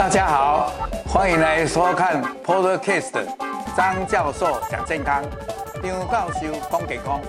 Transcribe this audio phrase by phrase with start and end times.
[0.00, 0.72] 大家好，
[1.04, 3.22] 欢迎来收看 Podcast
[3.76, 5.22] 张教授讲健康，
[5.82, 7.20] 张教授讲健康。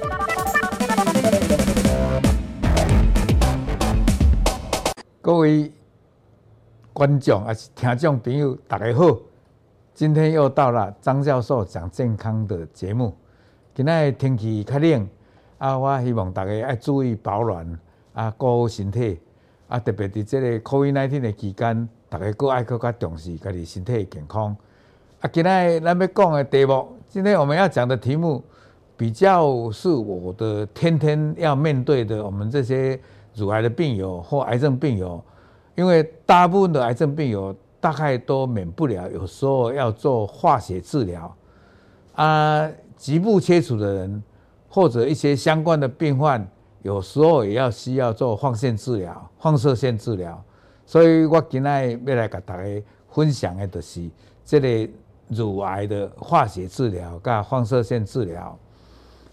[5.21, 5.69] 各位
[6.93, 9.17] 观众还是听众朋友，大家好，
[9.93, 13.13] 今天又到了张教授讲健康的节目。
[13.75, 15.09] 今天天气较冷，
[15.57, 17.79] 啊，我希望大家要注意保暖，
[18.13, 19.19] 啊，顾好身体。
[19.67, 24.53] 啊，特别在这个 COVID-19 的期间，大家更爱更加重视家己身体的健康。
[25.21, 28.43] 啊，今天咱要讲的题目，今天我们要讲的题目，
[28.97, 32.99] 比较是我的天天要面对的，我们这些
[33.33, 35.23] 乳癌的病友或癌症病友，
[35.75, 41.33] 因为大部分的癌症病友大概都免不了，有时候要做化学治疗，
[42.15, 44.21] 啊，局部切除的人
[44.67, 46.45] 或者一些相关的病患。
[46.83, 50.43] 有时候也要需要做放线治疗、放射线治疗，
[50.91, 54.09] 所以我今天要来甲大家分享的，就是
[54.43, 54.91] 这个
[55.29, 58.59] 乳癌的化学治疗甲放射线治疗。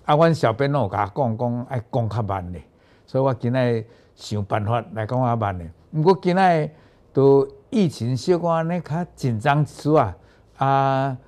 [0.04, 2.60] 啊，阮小编拢有甲我讲讲爱讲较慢的，
[3.04, 5.64] 所以我今天想办法来讲较慢的。
[5.90, 6.72] 不过今天
[7.12, 10.16] 都疫情小可安尼较紧张一丝啊，
[10.58, 11.18] 啊，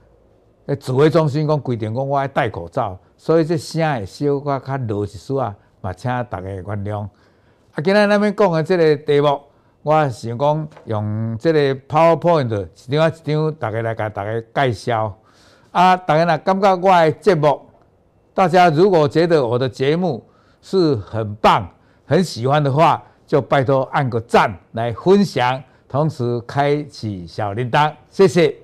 [0.79, 5.57] 指挥中心讲规定讲我爱戴口罩，所以这声会小可较弱一丝啊。
[5.81, 7.01] 嘛，请大家原谅。
[7.01, 9.41] 啊，今日咱们讲的这个题目，
[9.83, 15.17] 我想讲用这个 PowerPoint 一张一张，大家来给大家介绍。
[15.73, 17.63] 啊，大家若感觉我的节目，
[18.35, 20.23] 大家如果觉得我的节目
[20.61, 21.67] 是很棒、
[22.05, 28.55] 很喜欢的话，就拜托按个赞来分享，同时开启小铃铛，谢谢。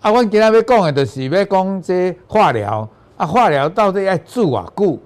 [0.00, 2.88] 啊，我今日要讲的就是要讲这化疗。
[3.16, 4.98] 啊，化疗到底要做偌久？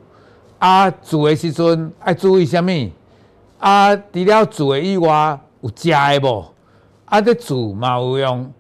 [0.59, 2.91] 啊，做的时阵爱注意啥物？
[3.59, 6.55] 啊，除了做的以外，有食的无？
[7.07, 8.53] 啊，这做嘛有用，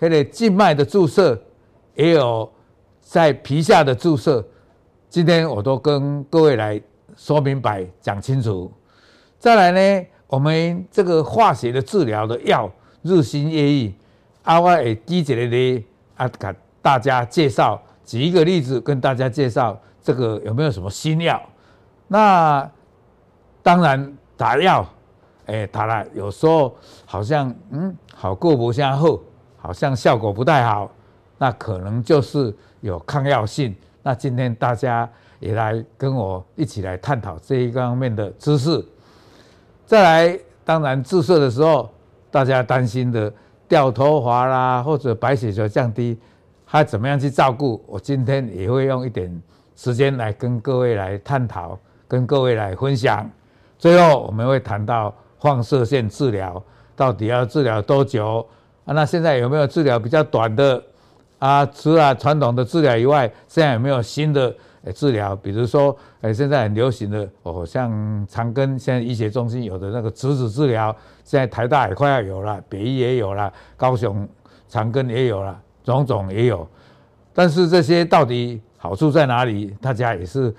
[0.00, 1.40] 迄个静脉的注射，
[1.94, 2.50] 也有
[3.00, 4.44] 在皮下的注射。
[5.08, 6.80] 今天我都跟各位来
[7.16, 8.70] 说明白、讲清楚。
[9.38, 12.70] 再来呢，我们这个化学的治疗的药
[13.02, 13.94] 日新月异。
[14.42, 15.86] 啊，我会举一个例
[16.16, 19.78] 啊，给大家介绍，举一个例子跟大家介绍。
[20.04, 21.40] 这个有没有什么新药？
[22.08, 22.68] 那
[23.62, 24.84] 当然打药，
[25.46, 26.76] 哎，打了有时候
[27.06, 29.22] 好像嗯，好过不下后，
[29.56, 30.90] 好像效果不太好，
[31.38, 33.72] 那可能就是有抗药性。
[34.02, 35.08] 那今天大家
[35.38, 38.84] 也来跟我一起来探讨这一方面的知识。
[39.86, 41.88] 再来，当然注射的时候，
[42.28, 43.32] 大家担心的
[43.68, 46.18] 掉头发啦，或者白血球降低，
[46.64, 47.80] 还怎么样去照顾？
[47.86, 49.40] 我今天也会用一点。
[49.76, 53.30] 时间来跟各位来探讨，跟各位来分享。
[53.82, 56.62] 最后我们会谈到放射线治疗
[56.94, 58.46] 到底要治疗多久
[58.84, 58.94] 啊？
[58.94, 60.80] 那现在有没有治疗比较短的
[61.40, 61.66] 啊？
[61.66, 64.54] 除了传统的治疗以外，现在有没有新的
[64.94, 65.34] 治疗？
[65.34, 67.90] 比如说，诶，现在很流行的哦，像
[68.28, 70.94] 长庚现在医学中心有的那个质子治疗，
[71.24, 74.28] 现在台大也快要有了，北医也有了，高雄
[74.68, 76.64] 长庚也有了，种种也有。
[77.34, 78.62] 但是这些到底？
[78.76, 79.76] 好处在哪里？
[79.80, 80.54] 大家也是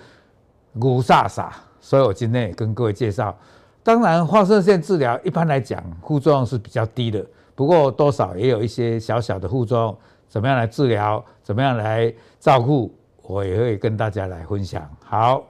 [0.76, 1.48] 雾煞煞，
[1.84, 3.38] 所以我今天也跟各位介绍。
[3.84, 7.24] 当然，放射线治疗一般来讲副作用是比较低的，
[7.54, 9.98] 不过多少也有一些小小的副作用。
[10.30, 11.24] 怎么样来治疗？
[11.44, 12.90] 怎么样来照顾？
[13.24, 14.90] 我也会跟大家来分享。
[15.04, 15.44] 好，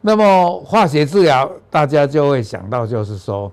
[0.00, 3.50] 那么化学治疗，大家就会想到就是说，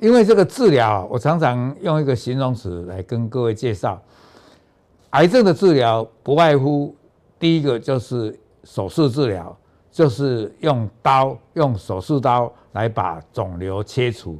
[0.00, 4.02] 因为这个治疗，我常常用一个形容词来跟各位介绍。
[5.10, 6.92] 癌症的治疗不外乎
[7.38, 9.56] 第一个就是手术治疗，
[9.90, 14.38] 就是用刀，用手术刀来把肿瘤切除。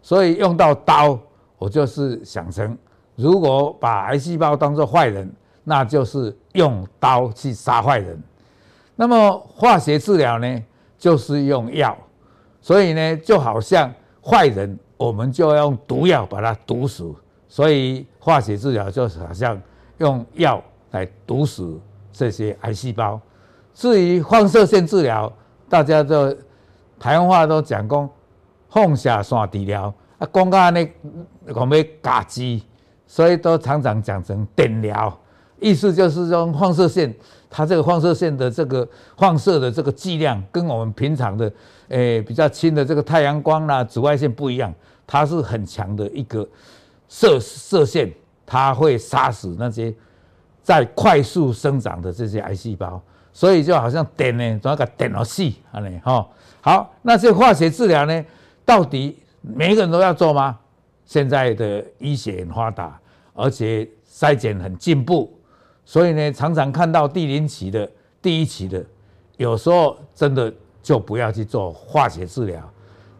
[0.00, 1.18] 所以用到刀，
[1.58, 2.76] 我就是想成，
[3.16, 5.30] 如果把癌细胞当作坏人，
[5.64, 8.22] 那就是用刀去杀坏人。
[8.96, 10.62] 那么化学治疗呢，
[10.96, 11.96] 就是用药，
[12.60, 13.92] 所以呢，就好像
[14.22, 17.14] 坏人，我们就要用毒药把它毒死。
[17.48, 19.60] 所以化学治疗就是好像。
[19.98, 20.60] 用药
[20.90, 21.80] 来毒死
[22.12, 23.20] 这些癌细胞。
[23.74, 25.30] 至于放射线治疗，
[25.68, 26.34] 大家都
[26.98, 28.08] 台湾话都讲讲
[28.70, 30.90] 放射线治疗啊，讲到那
[31.54, 32.62] 我们嘎机，
[33.06, 35.12] 所以都常常讲成电疗，
[35.60, 37.14] 意思就是说放射线，
[37.50, 38.88] 它这个放射线的这个
[39.18, 41.52] 放射的这个剂量，跟我们平常的
[41.88, 44.72] 诶、比较轻的这个太阳光啦、紫外线不一样，
[45.06, 46.48] 它是很强的一个
[47.08, 48.10] 射射线。
[48.46, 49.90] 它会杀死那些
[50.62, 53.00] 在快速生长的这些癌细胞，
[53.34, 55.42] 所以就好像电呢，总要给电了死，
[55.72, 56.26] 安尼哈。
[56.62, 58.24] 好，那这化学治疗呢，
[58.64, 60.58] 到底每个人都要做吗？
[61.04, 62.98] 现在的医学很发达，
[63.34, 65.30] 而且筛检很进步，
[65.84, 67.86] 所以呢，常常看到第零期的、
[68.22, 68.82] 第一期的，
[69.36, 70.50] 有时候真的
[70.82, 72.62] 就不要去做化学治疗。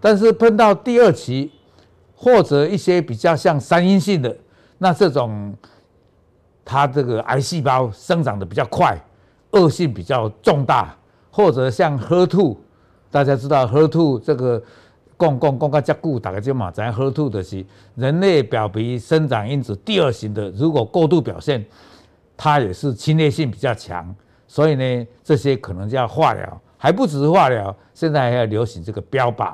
[0.01, 1.51] 但是碰到第二期，
[2.15, 4.35] 或者一些比较像三阴性的，
[4.79, 5.55] 那这种
[6.65, 8.99] 它这个癌细胞生长的比较快，
[9.55, 10.95] 恶性比较重大，
[11.31, 12.57] 或者像 HER2，
[13.11, 14.63] 大家知道 HER2 这个
[15.17, 17.65] 共共共个加固，打个结嘛咱 HER2 的是
[17.95, 21.65] 人类表皮生长因子第二型的，如果过度表现，
[22.37, 24.15] 它也是侵略性比较强，
[24.47, 29.53] 所以呢，这些可能就要化疗，还不只是化疗，现在还要流行这个标靶。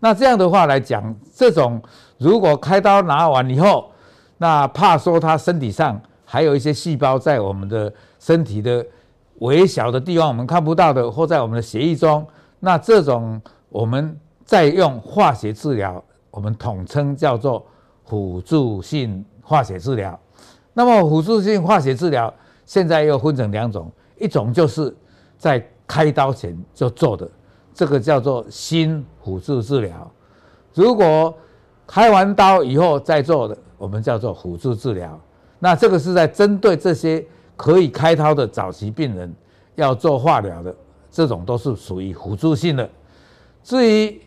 [0.00, 1.80] 那这样的话来讲，这种
[2.18, 3.90] 如果开刀拿完以后，
[4.38, 8.84] 那怕说他身体上还有一些细胞在我们的身体的
[9.40, 12.26] 微小的地方，我们看不到的，或在我们的血液中，
[12.60, 17.66] 那这种我们再用化学治疗，我们统称叫做
[18.04, 20.18] 辅助性化学治疗。
[20.72, 22.32] 那么辅助性化学治疗
[22.64, 24.94] 现在又分成两种，一种就是
[25.36, 27.28] 在开刀前就做的，
[27.74, 30.10] 这个叫做新辅助治疗。
[30.72, 31.34] 如果
[31.86, 35.20] 开完刀以后再做的，我们叫做辅助治疗。
[35.58, 37.24] 那这个是在针对这些
[37.56, 39.32] 可以开刀的早期病人
[39.74, 40.74] 要做化疗的，
[41.10, 42.88] 这种都是属于辅助性的。
[43.62, 44.20] 至于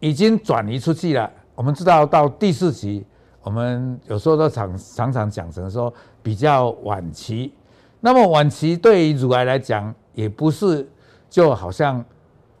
[0.00, 3.04] 已经转移出去了，我们知道到第四期，
[3.42, 5.92] 我们有时候都常常常讲成说
[6.22, 7.52] 比较晚期。
[8.00, 10.88] 那么晚期对于乳癌来讲，也不是
[11.30, 12.04] 就好像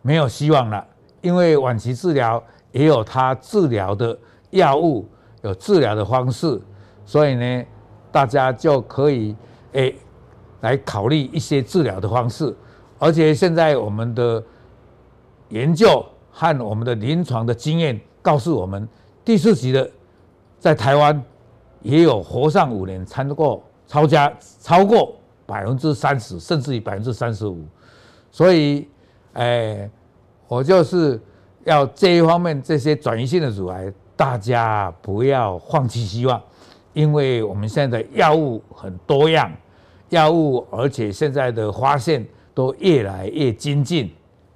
[0.02, 0.86] 没有希望了，
[1.20, 2.42] 因为晚期治疗。
[2.72, 4.18] 也有它治疗的
[4.48, 5.06] 药物，
[5.42, 6.58] 有治疗的方式，
[7.04, 7.64] 所以呢，
[8.10, 9.36] 大家就可以
[9.72, 9.94] 诶、
[10.60, 12.54] 来考虑一些治疗的方式。
[12.98, 14.42] 而且现在我们的
[15.48, 18.88] 研究和我们的临床的经验告诉我们，
[19.24, 19.90] 第四期的
[20.58, 21.22] 在台湾
[21.82, 25.14] 也有活上五年，超过超加超过
[25.46, 27.64] 百分之三十，甚至于百分之三十五。
[28.30, 28.88] 所以，
[29.32, 29.90] 哎、
[30.48, 31.20] 我就是。
[31.64, 36.42] 要这一方面，这些转移性的乳癌，大家不要放弃希望，
[36.92, 39.52] 因为我们现在的药物很多样，
[40.10, 44.10] 药物而且现在的发现都越来越精进，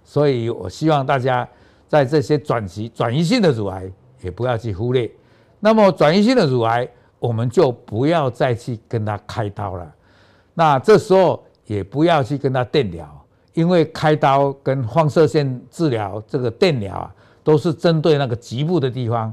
[0.05, 1.49] 所以我希望大家
[1.89, 3.91] 在这些转移转移性的乳癌
[4.23, 5.11] 也不要去忽略。
[5.61, 6.89] 那么转移性的乳癌，
[7.19, 9.95] 我们就不要再去跟他开刀了，
[10.55, 13.11] 那这时候也不要去跟他电疗。
[13.55, 19.33] 因为开刀跟放射线治疗，这个电疗啊，都是针对那个局部的地方。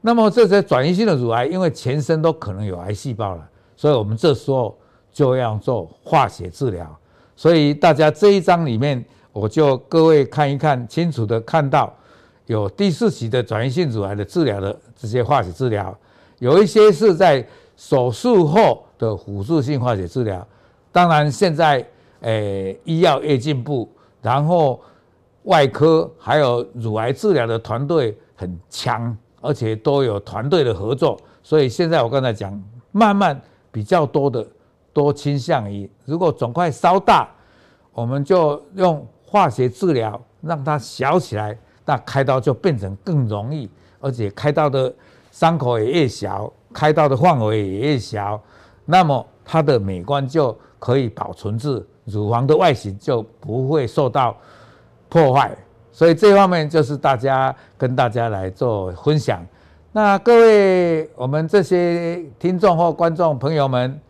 [0.00, 4.76] 那么这些转移性的乳癌，因为全身都可能有癌细胞了，所以我们这时候
[5.12, 6.98] 就要做化学治疗。
[7.36, 11.92] 所以大家这一章里面，我就各位看一看，清楚的看到
[12.46, 15.96] 有第四期的转移性乳癌的治疗的这些化学治疗，
[16.38, 17.46] 有一些是在
[17.76, 20.46] 手术后的辅助性化学治疗。
[20.92, 21.86] 当然现在。
[22.22, 23.88] 诶，医药越进步，
[24.20, 24.80] 然后
[25.44, 32.60] 外科还有乳癌治疗的团队很强，而且都有团队的合作，所以现在我刚才讲，
[32.92, 33.40] 慢慢
[33.70, 34.46] 比较多的
[34.92, 37.28] 都倾向于，如果肿块稍大，
[37.92, 44.92] 我们就用化学治疗让它小起来，那开刀就变成更容易，而且开刀的
[45.30, 48.40] 伤口也越小，开刀的范围也越小，
[48.84, 51.84] 那么它的美观就可以保存住。
[52.04, 54.34] 乳房的外形就不会受到
[55.10, 55.54] 破坏，
[55.98, 59.44] 所以这方面就是大家跟大家来做分享。
[59.90, 64.00] 那各位我们这些听众或观众朋友们，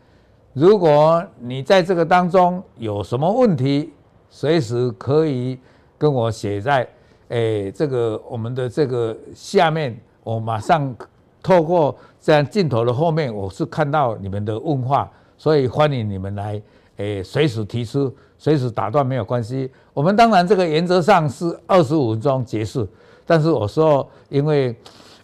[0.52, 3.90] 如果你在这个当中有什么问题，
[4.28, 5.58] 随时可以
[5.96, 6.86] 跟我写在
[7.28, 10.94] 诶这个我们的这个下面，我马上
[11.42, 16.60] 透过这样镜头的后面，我是看到你们的问话，所以欢迎你们来。
[16.98, 19.70] 诶，随时提出，随时打断没有关系。
[19.94, 22.86] 我们当然这个原则上是二十五分钟结束，
[23.26, 24.76] 但是有时候因为，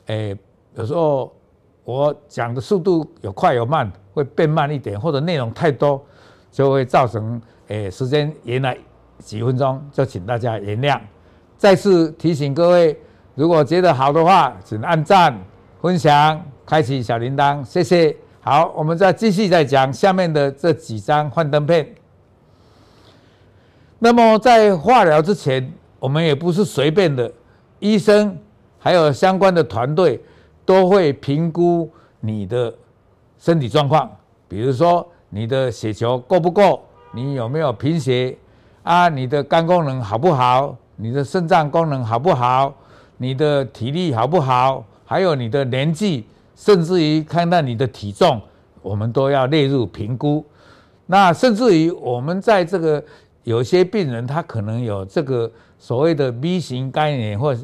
[0.06, 0.36] 诶，
[0.76, 1.32] 有时候
[1.84, 6.00] 我讲的速度有快有慢，会变慢一点，或者内容太多，
[6.50, 8.74] 就会造成诶时间延了
[9.18, 11.00] 几分钟，就请大家原谅。
[11.56, 12.96] 再次提醒各位，
[13.34, 15.36] 如果觉得好的话，请按赞、
[15.80, 18.23] 分享、开启小铃铛，谢谢。
[18.46, 21.94] 好，我们再继续再讲下面的这几张幻灯片。
[23.98, 27.32] 那么在化疗之前，我们也不是随便的，
[27.78, 28.36] 医生
[28.78, 30.22] 还有相关的团队
[30.66, 32.70] 都会评估你的
[33.38, 34.14] 身体状况，
[34.46, 36.82] 比如说你的血球够不够，
[37.14, 38.36] 你有没有贫血
[38.82, 42.74] 啊，你的肝功能好不好，你的肾脏功能好不好，
[43.16, 48.40] 你的体力好不好，还有你的年纪，甚至于看到你的体重，
[48.82, 50.44] 我们都要列入评估。
[51.06, 53.02] 那甚至于我们在这个
[53.42, 57.61] 有些病人，他可能有这个所谓的 B 型肝炎或者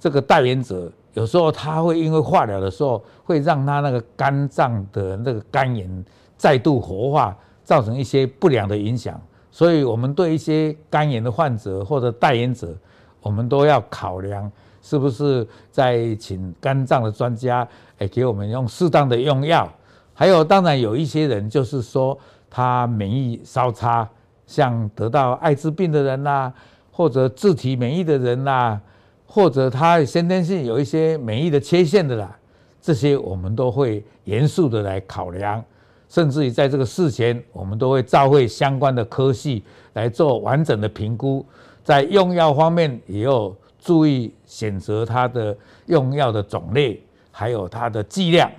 [0.00, 6.04] 这个带原者，有时候他会因为化疗的时候，会让他那个肝脏的那个肝炎
[6.36, 9.20] 再度活化，造成一些不良的影响。
[9.50, 12.72] 所以，我们对一些肝炎的患者或者带原者，
[13.20, 17.66] 我们都要考量是不是在请肝脏的专家，
[17.98, 19.70] 诶，给我们用适当的用药。
[20.14, 22.18] 还有，当然有一些人就是说。
[22.50, 24.08] 他免疫稍差，
[24.46, 26.50] 像得到艾滋病的人呐、
[26.90, 28.80] 或者自体免疫的人呐、
[29.26, 32.34] 或者他先天性有一些免疫的缺陷的啦，
[32.80, 35.62] 这些我们都会严肃的来考量，
[36.08, 39.62] 甚至于在这个事前，我们都会召会相关的科系
[39.92, 41.44] 来做完整的评估，
[41.84, 47.02] 在用药方面也要注意选择它的用药的种类，
[47.38, 48.50] 还有它的剂量，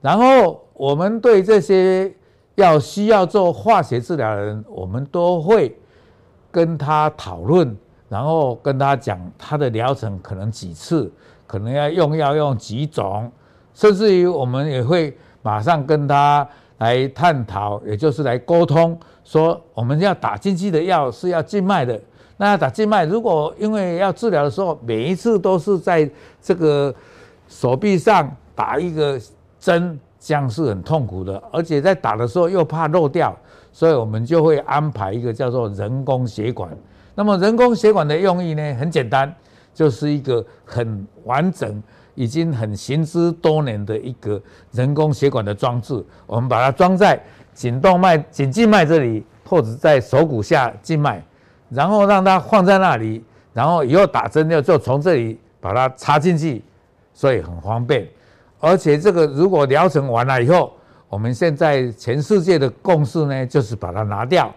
[0.00, 2.14] 然后我们对这些。
[2.58, 5.72] 要需要做化学治疗的人，我们都会
[6.50, 7.76] 跟他讨论，
[8.08, 11.08] 然后跟他讲他的疗程可能几次，
[11.46, 13.30] 可能要用药用几种，
[13.74, 16.44] 甚至于我们也会马上跟他
[16.78, 22.00] 来探讨，也就是来沟通，说我们要打进去的药是要静脉的，
[22.38, 26.10] 那打静脉，如果因为要治疗的时候，每一次都是在
[26.42, 26.92] 这个
[27.48, 29.20] 手臂上打一个
[29.58, 29.98] 针。
[30.20, 33.34] 这样是很痛苦的，而且在打的时候又怕漏掉，
[33.72, 36.68] 所以我们就会安排一个叫做人工血管。
[37.14, 39.32] 那么人工血管的用意呢，很简单，
[39.72, 41.80] 就是一个很完整、
[42.16, 46.04] 已经很行之多年的一个人工血管的装置。
[46.26, 47.18] 我们把它装在
[47.54, 51.22] 颈动脉、颈静脉这里，或者在手骨下静脉，
[51.70, 56.60] 然后让它放在那里，然后以后打针就就从这里把它插进去，
[57.18, 58.08] 所以很方便。
[58.60, 60.72] 而且这个如果疗程完了以后，
[61.08, 64.54] 我们现在全世界的共识呢，就是把它拿掉，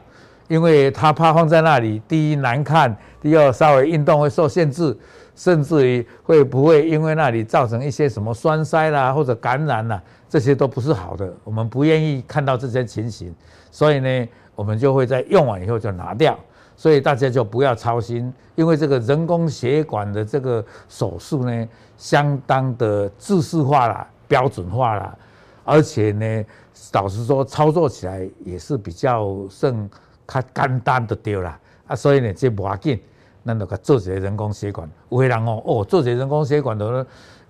[0.48, 4.96] 因为它怕放在那里，第一难看，第二稍微运动会受限制，
[5.36, 10.00] 甚至于会不会因为那里造成一些什么栓塞啦或者感染啦，
[10.30, 13.34] 这些都不是好的，我们不愿意看到这些情形，
[13.72, 16.38] 所以呢，我们就会在用完以后就拿掉，
[16.76, 21.68] 所以大家就不要操心，因为这个人工血管的这个手术呢。
[22.02, 25.16] 相当的制式化了，标准化了，
[25.64, 26.46] 而且呢，
[26.94, 29.90] 老实说，操作起来也是比较算
[30.28, 33.00] 较简单的对啦啊，所以呢，这不要紧，
[33.46, 34.90] 咱就做一个人工血管。
[35.10, 36.88] 有些人哦，哦，做一个人工血管都，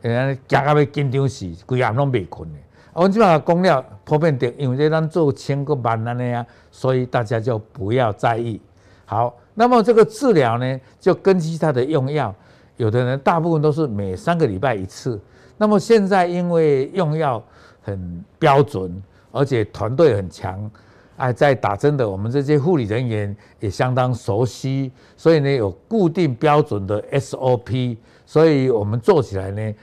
[0.01, 2.59] 呃，惊到要紧张死，规夜拢未困的。
[2.91, 8.59] 我们基本上讲了普遍的，因为这咱做千个万那样，所以大家就不要在意。
[9.05, 12.35] 好，那么这个治疗呢，就根据它的用药。
[12.81, 15.21] 有的人大部分都是每三个礼拜一次，
[15.55, 17.41] 那么现在因为用药
[17.79, 18.91] 很标准，
[19.31, 20.67] 而且团队很强，
[21.15, 29.73] 哎，在打针的我们这些护理人员也相当熟悉，所以呢有固定标准的 SOP，所以我们做起来呢，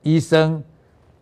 [0.00, 0.64] 医生、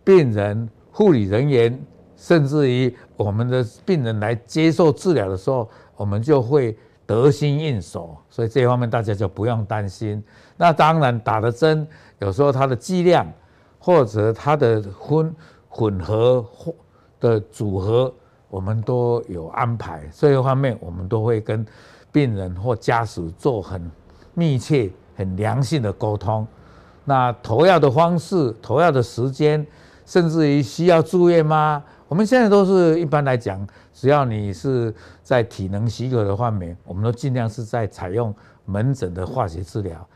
[0.04, 1.76] 病人、护理人员，
[2.16, 6.76] 甚至于我们的病人来接受治疗的时候，我们就会。
[7.06, 10.24] 得心应手，所以这方面大家就不用担心。
[10.56, 11.86] 那当然打的针，
[12.18, 13.26] 有时候它的剂量
[13.78, 15.34] 或者它的混
[15.68, 16.74] 混合或
[17.20, 18.12] 的组合，
[18.48, 20.08] 我们都有安排。
[20.12, 21.66] 这一方面我们都会跟
[22.12, 23.90] 病人或家属做很
[24.34, 26.46] 密切、很良性的沟通。
[27.04, 29.66] 那投药的方式、投药的时间，
[30.06, 31.82] 甚至于需要住院吗？
[32.06, 33.66] 我们现在都是一般来讲。
[33.92, 34.92] 只要你是
[35.22, 38.34] 在体能许可的范围，我们都尽量是在采用
[38.64, 40.06] 门诊的化学治疗，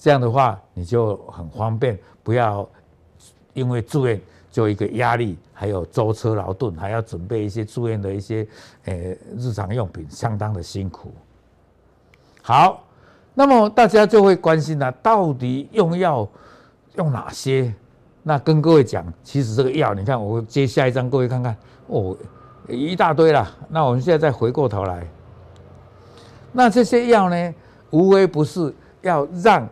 [0.00, 2.68] 这样的话你就很方便，不要
[3.52, 8.44] 因为住院就一个压力，还有舟车劳顿，还要准备一些住院的一些
[8.86, 8.94] 呃
[9.36, 11.12] 日常用品，相当的辛苦。
[12.42, 12.82] 好，
[13.34, 16.26] 那么大家就会关心了，到底用药
[16.96, 17.72] 用哪些？
[18.22, 21.54] 那跟各位讲，其实这个药，你看我接下一张，各位看看
[21.88, 22.16] 哦。
[22.68, 25.04] 一大堆了，那我们现在再回过头来，
[26.52, 27.54] 那这些药呢，
[27.90, 29.68] 无非不是要让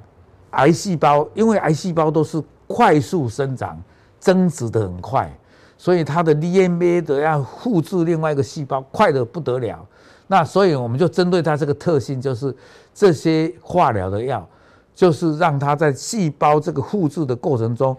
[0.58, 3.76] 癌细胞，因为癌细胞都是快速生长、
[4.20, 5.28] 增殖的很快，
[5.76, 9.84] 所以它的 DNA 的要复制另外一个细胞快得不得了。
[10.28, 12.54] 那所以我们就针对它这个特性，就是
[12.94, 14.46] 这些化疗的药，
[14.94, 17.96] 就是让它在细胞这个复制的过程中，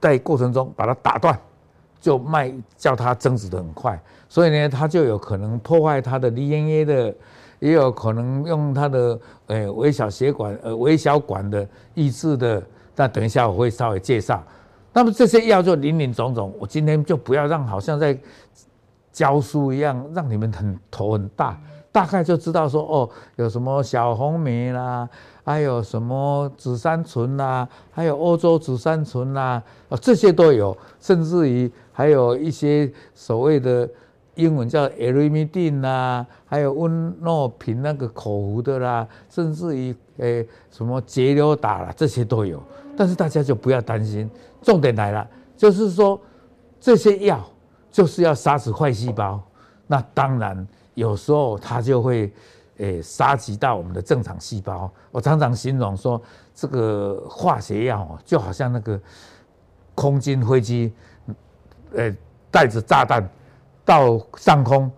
[0.00, 1.36] 在过程中把它打断。
[1.98, 7.12] 就卖叫它增殖的很快，所以呢，它就有可能破坏它的 DNA 的，
[7.58, 12.62] 也有可能用它的呃微小血管呃微小管的抑制的
[12.94, 14.42] 那等一下我会稍微介绍。
[14.92, 18.18] 那么这些药就林林总总，我今天就不要让好像在
[19.12, 21.58] 教书一样，让你们很头很大，
[21.92, 25.08] 大概就知道说哦，有什么小红莓啦，
[25.44, 33.88] 还有什么紫杉醇啦，还有欧洲紫杉醇啦，啊这些都有，甚至于还有一些所谓的。
[34.36, 42.62] 英文叫 Erimidin 啦，还有温诺平那个口服的啦，甚至于诶、什么节流打啦，这些都有。
[42.96, 44.30] 但是大家就不要担心，
[44.62, 45.26] 重点来了，
[45.56, 46.20] 就是说
[46.80, 47.44] 这些药
[47.90, 49.42] 就是要杀死坏细胞。
[49.86, 52.32] 那当然有时候它就会
[52.76, 54.90] 诶杀及到我们的正常细胞。
[55.10, 56.20] 我常常形容说，
[56.54, 59.00] 这个化学药就好像那个
[59.94, 60.92] 空军飞机，
[61.94, 62.14] 诶
[62.50, 63.26] 带着炸弹。
[63.86, 64.90] 到上空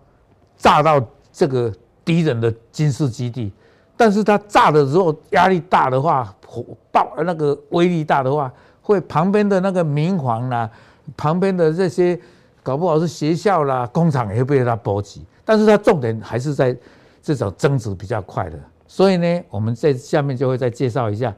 [0.57, 1.71] 炸到这个
[2.03, 3.49] 敌人的军事基地，
[3.95, 10.69] 但是它炸的时候压力大的话，火爆那个威力大的话，会旁边的那个民房啦，
[11.15, 12.19] 旁边的这些
[12.63, 15.23] 搞不好是学校啦、工厂也会被它波及。
[15.45, 16.75] 但是它重点还是在
[17.21, 21.33] 这种增值比较快的，所以呢，我们在下面就会再介绍一下。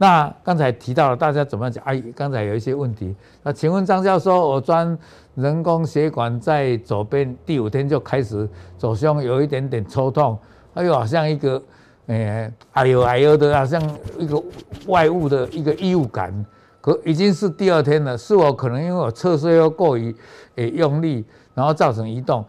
[0.00, 1.82] 那刚才提到了大家怎么样讲？
[1.84, 3.12] 哎，刚才有一些问题。
[3.42, 4.96] 那请问张教授，我装
[5.34, 10.38] 人工血管在左边，第五天就开始左胸有一点点抽痛，
[10.74, 11.60] 哎呦，好像一个，
[12.06, 13.82] 哎，哎呦哎呦的，好像
[14.16, 14.40] 一个
[14.86, 16.32] 外物的一个异物感。
[16.80, 20.14] 可已经是第二天了，是我可能因为我侧睡又过于
[20.54, 21.24] 诶用力，
[21.54, 22.44] 然后造成移动。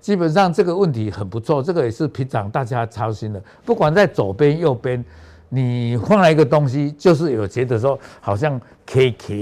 [0.00, 5.04] 基本上这个问题很不错，这个也是平常大家操心的，不管在左边右边。
[5.48, 9.34] 你换了一个东西，就是有觉得说好像卡卡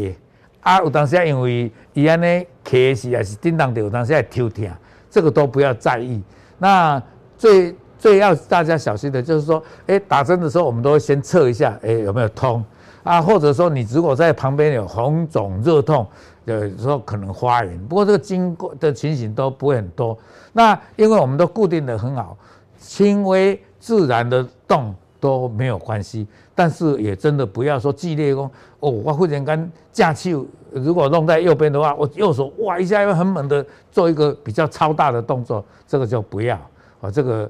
[0.61, 2.27] 啊，有当时因为伊安呢
[2.63, 4.69] 卡是还是叮当的，有当时还抽痛，
[5.11, 6.23] 这个都不要在意。
[6.59, 7.03] 那
[7.37, 12.63] 最最要大家小心的就是说，哎，打针的时候我们都会先测一下，哎，有没有痛
[13.03, 13.21] 啊？
[13.21, 16.07] 或者说你如果在旁边有红肿热痛，
[16.45, 20.17] 有时候可能发炎，不过这个经过的情形都不会很多。
[20.53, 22.37] 那因为我们都固定的很好，
[22.79, 24.95] 轻微自然的动。
[25.23, 28.51] 都没有关系，但是也真的不要说剧烈哦。
[28.81, 30.33] 哦，我忽然间架气，
[30.73, 36.57] 如果弄在右边的话，我右手哇一下又很猛的做一个比较超大的动作，这个就不要。
[37.01, 37.49] 啊，这个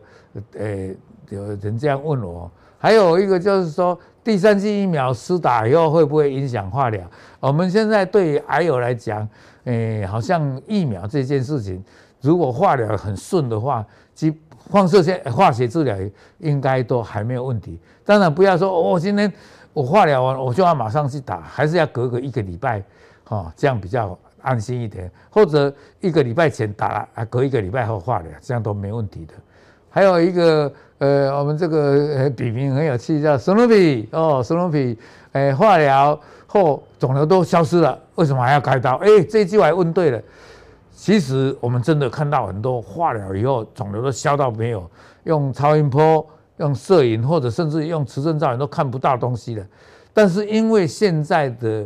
[0.59, 0.91] 呃
[1.31, 7.03] 有人这样问我，还有一个就是说第三剂疫苗施打以后会不会影响化疗？
[7.41, 9.27] 我们现在对癌友来讲，
[9.65, 11.83] 诶，好像疫苗这件事情，
[12.21, 13.83] 如果化疗很顺的话，
[14.15, 14.31] 基
[14.71, 15.97] 放射线化学治疗
[16.39, 17.79] 应该都还没有问题。
[18.05, 19.33] 当然不要说哦，今天
[19.73, 22.83] 我化疗完我就要马上去打，还是要隔个一个礼拜，
[23.25, 25.11] 哈，这样比较安心一点。
[25.31, 29.35] 或者一个礼拜前打，啊，隔一个礼拜后化疗，这样都没问题的。
[29.89, 34.99] 还有一个呃，我们这个笔名很有趣，叫史努比哦，史努比，
[35.33, 38.97] 诶，化疗后肿瘤都消失了，为什么还要开刀？
[38.99, 40.23] 诶，这句我还问对了。
[41.03, 44.89] 其实我们真的看到很多化疗以后肿瘤都消到没有，
[45.25, 46.25] 用超音波、
[46.59, 49.67] 用摄影或者甚至用磁振造影都看不到东西的。
[50.13, 51.85] 但是因为现在的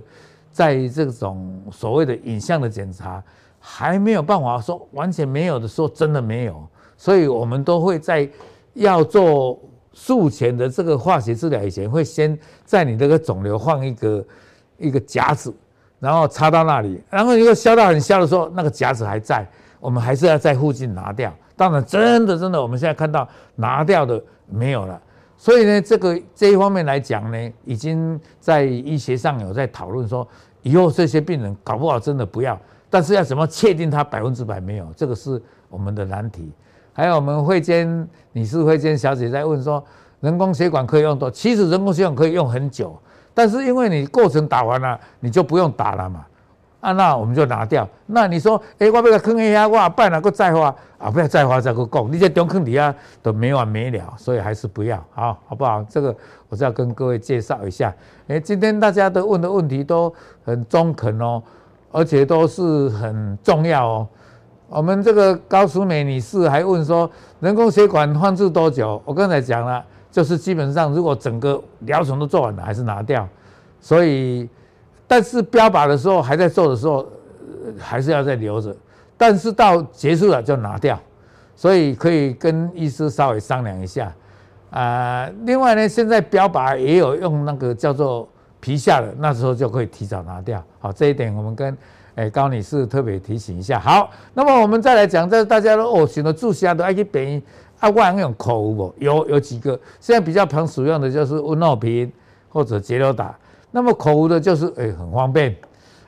[0.53, 3.25] 在这种所谓的影像的检查
[3.59, 6.63] 还没有办法说完全没有的时候真的没有，
[6.99, 8.29] 所以我们都会在
[8.75, 9.59] 要做
[9.95, 14.25] 术前的这个化学治疗以前，会先在你这个肿瘤放一个
[14.77, 15.55] 一个夹子。
[16.07, 19.45] 然后插到那里，然后如果消到很消的时候，那个夹子还在，
[19.81, 21.35] 我们还是要在附近拿掉。
[21.57, 25.03] 当然，真的真的，我们现在看到拿掉的没有了。
[25.37, 30.25] 所以呢，这个这一方面来讲呢，已经在医学上有在讨论说，
[30.63, 32.57] 以后这些病人搞不好真的不要。
[32.89, 36.53] 但是要怎么确定他百分之百没有，这个是我们的难题。
[36.93, 39.85] 还有我们慧娟女士、慧娟小姐在问说，
[40.21, 41.29] 人工血管可以用多？
[41.29, 42.97] 其实人工血管可以用很久。
[43.37, 46.25] 但是因为你过程打完了，你就不用打了嘛，
[46.81, 47.87] 啊，那我们就拿掉。
[48.07, 55.85] 那你说，哎，我不要坑一下，我办了个再花啊，不要再花再个供，你这中坑底下都没完没了，所以还是不要，好，好不好？
[55.85, 56.17] 这个
[56.49, 57.95] 我是要跟各位介绍一下。
[58.29, 60.11] 哎，今天大家都问的问题都
[60.43, 61.43] 很中肯哦，
[61.93, 64.09] 而且都是很重要哦。
[64.71, 69.03] 我们这个高淑美女士还问说，人工血管放置多久？
[69.05, 69.85] 我刚才讲了。
[70.17, 73.29] 就是基本上，如果整个疗程都做完了，还是拿掉。
[73.83, 74.49] 所以，
[75.07, 77.07] 但是标靶的时候还在做的时候，
[77.79, 78.75] 还是要再留着。
[79.19, 80.99] 但是到结束了就拿掉。
[81.55, 84.11] 所以可以跟医师稍微商量一下。
[84.71, 88.27] 啊，另外呢，现在标靶也有用那个叫做
[88.59, 90.65] 皮下的，那时候就可以提早拿掉。
[90.79, 91.77] 好，这一点我们跟
[92.15, 93.79] 诶高女士特别提醒一下。
[93.79, 97.43] 好，那么我们再来讲，这大家都哦，选择注射的爱去病。
[97.81, 98.95] 啊，我用口服不？
[98.99, 102.11] 有有几个，现在比较常使用的就是温诺平
[102.49, 103.37] 或者捷流打。
[103.71, 105.55] 那么口服的就是诶、很方便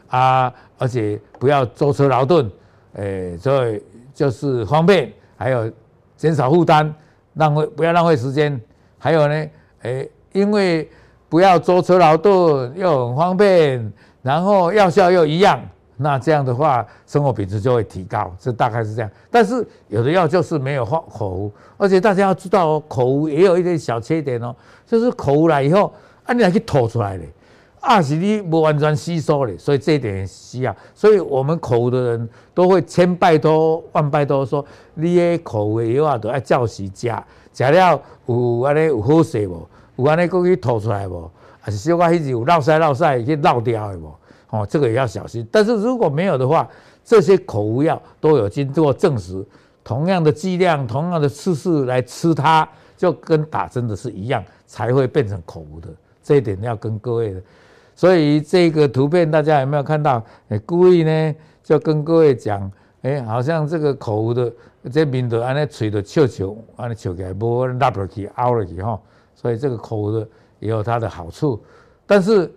[0.09, 2.50] 啊，而且不要舟车劳顿，
[2.94, 3.83] 诶、欸，所以
[4.14, 5.70] 就是方便，还有
[6.16, 6.90] 减少负担，
[7.35, 8.59] 浪费不要浪费时间，
[8.98, 9.46] 还有呢，
[9.83, 10.88] 诶、因为
[11.28, 15.61] 不要舟车劳顿又很方便，然后药效又一样。
[16.00, 19.11] 那这样的话，生活品质就会提高，这大概是这样。
[19.30, 24.54] 但是有的药就是没有化口服，而且大家要知道哦，口服也有一点小缺点哦，
[24.87, 25.92] 就是口服了以后，
[26.24, 27.24] 啊，你还去吐出来的，
[27.80, 30.74] 啊，是你不完全吸收的，所以这一点需要。
[30.94, 37.12] 所以我们口服的人都会千拜托万拜托说，你的口服药啊，都要照时吃，
[37.52, 39.68] 吃了有安尼有好势无？
[39.96, 41.28] 有安尼过去吐出来无？
[41.61, 44.14] 还是小可迄有落塞落塞去漏掉的无？
[44.50, 45.46] 哦，这个也要小心。
[45.52, 46.66] 但是如果没有的话，
[47.04, 49.44] 这些口服药都有经过证实，
[49.84, 55.88] 同样的剂量、同样的次数来吃它，就跟打针的是一样，才会变成口服的。
[56.22, 57.42] 这一点要跟各位的。
[57.94, 60.24] 所以这个图片大家有没有看到？
[60.48, 62.70] 哎，故意呢就跟各位讲，
[63.02, 64.52] 哎，好像这个口服的
[64.90, 68.98] 这面的，安尼吹的笑笑，安尼笑起来不会拉落去、凹了去哈。
[69.34, 70.26] 所以这个口服的
[70.58, 71.62] 也有它的好处，
[72.06, 72.50] 但是。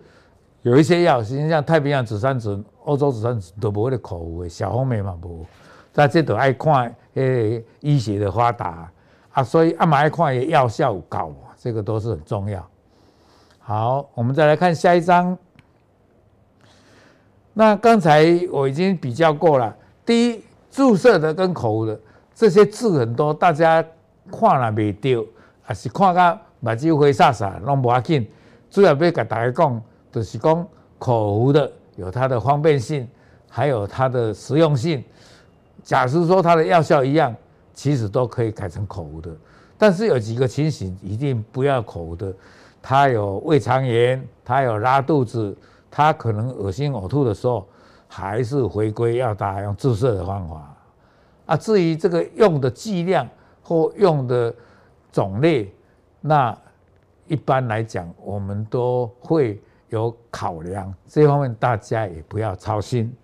[0.62, 5.44] 有一些药，实际上太平洋紫杉醇、欧洲紫杉醇都无咧口服的，小红莓嘛无，
[5.92, 8.88] 但这都爱看诶医学的发达
[9.32, 12.64] 啊，所以啊嘛爱看也药效高，这个都是很重要。
[13.58, 15.36] 好，我们再来看下一章。
[17.52, 22.00] 那刚才我已经比较过了，第一注射的跟口服的
[22.32, 23.84] 这些字很多，大家
[24.30, 25.26] 看了没丢，
[25.60, 28.24] 还是看个目睭灰煞煞，拢无要紧，
[28.70, 29.82] 主要要给大家讲。
[30.12, 33.08] 就是讲口服的有它的方便性，
[33.48, 35.02] 还有它的实用性。
[35.82, 37.34] 假如说它的药效一样，
[37.72, 39.34] 其实都可以改成口服的。
[39.78, 42.32] 但是有几个情形一定不要口服的，
[42.82, 45.56] 它有胃肠炎，它有拉肚子，
[45.90, 47.66] 它可能恶心呕吐的时候，
[48.06, 50.76] 还是回归要大家用注射的方法。
[51.46, 53.26] 啊，至于这个用的剂量
[53.62, 54.54] 或用的
[55.10, 55.72] 种类，
[56.20, 56.56] 那
[57.26, 59.58] 一般来讲，我们都会。
[59.92, 63.14] 有考量这方面，大家也不要操心。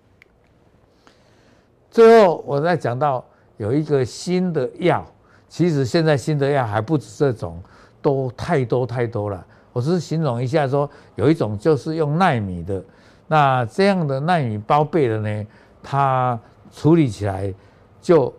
[1.89, 3.25] 最后，我再讲到
[3.57, 5.03] 有一个新的药，
[5.47, 7.59] 其实现在新的药还不止这种，
[8.03, 9.43] 都太多太多了。
[9.73, 12.83] 我是形容一下说，有一种就是用奈米的，
[13.25, 15.47] 那这样的奈米包被的呢，
[15.81, 16.39] 它
[16.71, 17.51] 处理起来
[17.99, 18.31] 就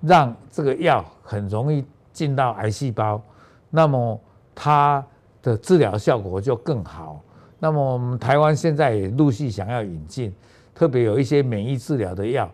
[0.00, 3.20] 让这个药很容易进到癌细胞，
[3.68, 4.18] 那么
[4.54, 5.04] 它。
[5.42, 7.22] 的治疗效果就更好。
[7.58, 10.32] 那么我们台湾现在也陆续想要引进，
[10.74, 12.48] 特别有一些免疫治疗的药，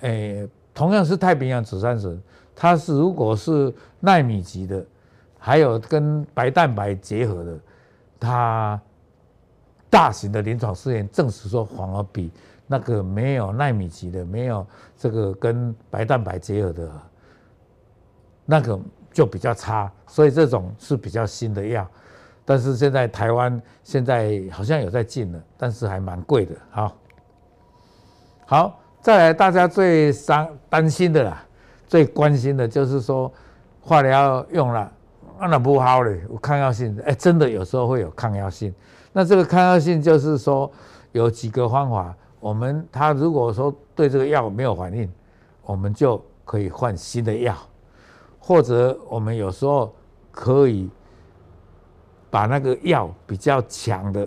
[0.00, 2.20] 诶，同样是太平洋紫杉醇，
[2.56, 4.84] 它是如果是奈米级的，
[5.38, 7.58] 还有跟白蛋白结合的，
[8.18, 8.80] 它
[9.88, 12.32] 大型的临床试验证实说，反而比
[12.66, 14.66] 那个没有奈米级的，没有
[14.96, 16.90] 这个跟白蛋白结合的，
[18.44, 18.78] 那个
[19.12, 19.90] 就比较差。
[20.08, 21.88] 所以这种是比较新的药。
[22.50, 26.52] 但是现在台湾现在好像有在进了，但是还蛮贵的。
[26.72, 26.96] 好，
[28.44, 31.44] 好，再来大家最伤担心的啦，
[31.86, 33.32] 最关心的就是说
[33.80, 34.92] 化疗用了，
[35.38, 37.00] 那不好嘞，有抗药性。
[37.06, 38.74] 哎，真的有时候会有抗药性。
[39.12, 40.68] 那这个抗药性就是说
[41.12, 45.08] 有几个方法，我们他如果说对这个药没有反应，
[45.62, 47.56] 我们就可以换新的药，
[48.40, 49.94] 或者我们有时候
[50.32, 50.90] 可以。
[52.30, 54.26] 把那个药比较强的，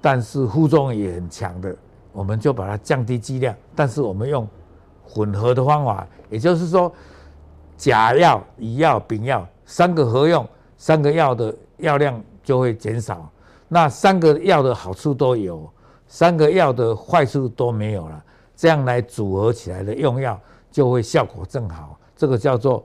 [0.00, 1.74] 但是副作用也很强的，
[2.12, 3.54] 我们就把它降低剂量。
[3.72, 4.48] 但是我们用
[5.04, 6.92] 混合的方法，也就是说，
[7.76, 10.44] 甲药、乙药、丙药三个合用，
[10.76, 13.30] 三个药的药量就会减少。
[13.68, 15.70] 那三个药的好处都有，
[16.08, 18.24] 三个药的坏处都没有了。
[18.56, 21.96] 这样来组合起来的用药就会效果正好。
[22.16, 22.84] 这个叫做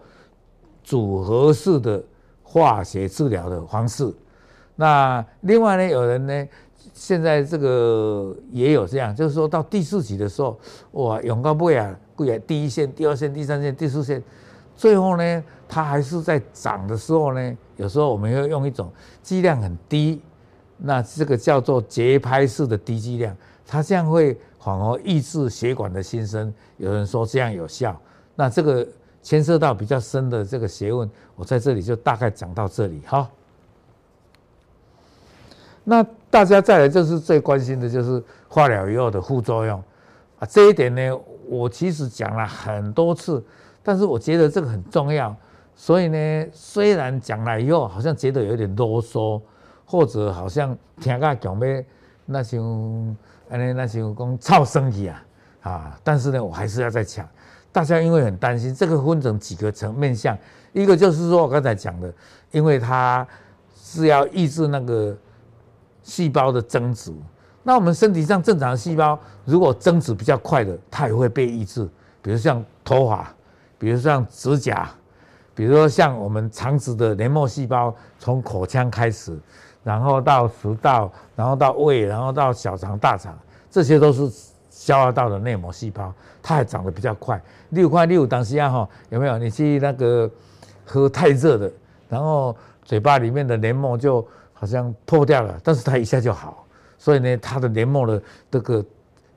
[0.83, 2.03] 组合式的。
[2.51, 4.11] 化学治疗的方式，
[4.75, 6.47] 那另外呢，有人呢，
[6.95, 10.59] 现在这个也有这样，就是说到第四期的时候，
[10.93, 14.23] 哇，用到尾啊，贵啊，第一线、第二线、第三线、第四线，
[14.75, 20.19] 最后呢，它还是在涨的时候呢，有时候我们要用一种剂量很低，
[20.75, 27.95] 那这个叫做节拍式的低剂量，它这样会反而抑制血管的新生，有人说这样有效，
[28.33, 28.87] 那这个。
[29.29, 33.29] 牵涉到比较深的这个学问，我在这里就大概讲到这里哈。
[35.83, 39.79] 那大家再来就是最关心的就是化疗以后的副作用
[40.39, 41.15] 啊，这一点呢，
[41.47, 43.43] 我其实讲了很多次，
[43.83, 45.35] 但是我觉得这个很重要，
[45.75, 49.39] 所以呢，虽然讲了以后好像觉得有点啰嗦，
[49.85, 51.85] 或者好像听个讲咩
[52.25, 52.59] 那像
[53.47, 55.23] 安尼那像讲超生气啊
[55.61, 55.99] 啊！
[56.03, 57.29] 但是呢，我还是要再讲，
[57.71, 60.37] 大家因为很担心，这个分成几个层面向，
[60.73, 62.11] 一个就是说我刚才讲的，
[62.51, 63.25] 因为它
[63.75, 65.15] 是要抑制那个
[66.03, 67.13] 细胞的增殖。
[67.61, 71.87] 那我们身体上正常的细胞，如果增殖比较快的，它也会被抑制。
[72.21, 73.31] 比如像头发，
[73.77, 74.89] 比如像指甲，
[75.53, 79.37] 比如说像我们肠子的黏膜细胞，从口腔开始，
[79.83, 83.37] 然后到食道，然后到胃，然后到小肠、大肠，
[83.69, 84.31] 这些都是
[84.79, 87.39] 消化道的内膜细胞，它还长得比较快。
[87.71, 89.37] 六块六当时啊哈，有没有？
[89.37, 90.31] 你去那个
[90.85, 91.69] 喝太热的，
[92.07, 96.65] 然后嘴巴里面的黏膜就好像破掉了，但是它一下就好。
[96.97, 98.85] 所以呢，它的黏膜的这个，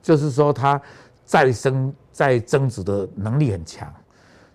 [0.01, 0.81] 就是说它
[1.25, 3.93] 再生再增殖的能力很强。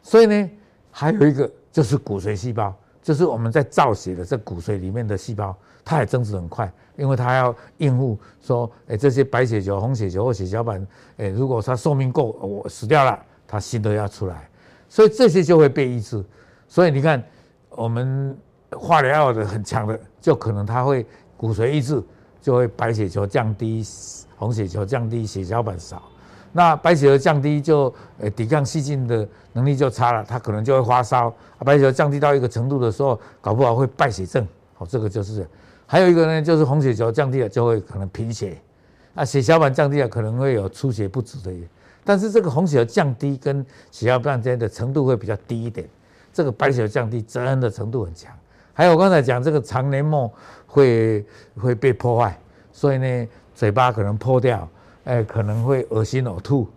[0.03, 0.51] 所以呢，
[0.91, 5.55] 还有一个就是骨髓细胞，就是我们在造血的这骨髓里面的细胞，
[5.89, 14.49] 它也增值很快，因为它要应付说，哎，这些白血球、红血球或血小板，哎，如果它寿命够，我死掉了，它新的要出来，
[14.89, 16.23] 所以这些就会被抑制。
[16.69, 17.23] 所以你看，
[17.71, 18.37] 我们
[18.73, 22.03] 化疗药的很强的，就可能它会骨髓抑制。
[22.41, 23.85] 就会白血球降低，
[24.37, 26.01] 红血球降低，血小板少。
[26.53, 31.35] 那白血球降低就呃抵抗细菌的能力就差了，它可能就会发烧。
[31.59, 34.47] 白血球降低到一个程度的时候，搞不好会败血症。
[34.75, 35.47] 好，这个就是。
[35.89, 38.57] 还有一个呢，就是红血球降低了就会可能贫血。
[39.15, 41.51] 啊，血小板降低了可能会有出血不止的。
[42.05, 45.89] 但是这个红血球降低跟血小板之间的程度会比较低一点。
[46.33, 48.31] 这个白血球降低真的程度很强。
[48.73, 50.31] 还有我刚才讲这个肠黏膜。
[50.71, 51.25] 会
[51.59, 52.39] 会被破坏，
[52.73, 54.69] 所以呢，嘴巴可能破掉，
[55.05, 56.69] 哎，可能会恶心呕吐，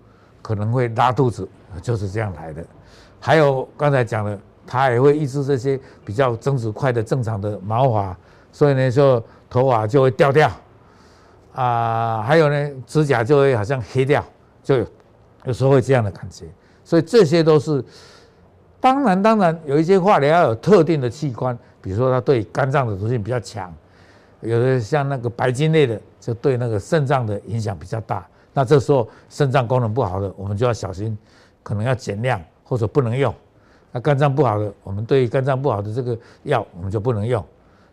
[0.42, 1.46] 可能会拉肚子，
[1.82, 2.66] 就是这样来的。
[3.20, 8.18] 还有刚才讲的，它也会抑制这些比较增殖快的正常的毛发，
[8.52, 10.52] 所以呢，就头发就会掉掉，
[11.54, 14.24] 啊，还有呢，指甲就会好像黑掉，
[14.64, 14.86] 就有
[15.46, 16.46] 有时候会这样的感觉。
[16.84, 17.84] 所以这些都是，
[18.80, 23.74] 当然当然有一些化疗要有特定的器官，比如说它对肝脏的毒性比较强。
[24.42, 28.28] 有的像那个白金类的，就对那个肾脏的影响比较大。
[28.54, 31.16] 那这时候肾脏功能不好的，我们就要小心，
[31.62, 33.34] 可能要减量或者不能用。
[33.92, 37.46] 那肝脏不好的，我们对肝脏不好的这个药，我们就不能用。